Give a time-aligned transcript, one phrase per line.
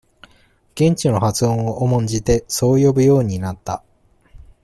[0.73, 3.83] 現地の発音を重んじて、そう呼ぶようになった。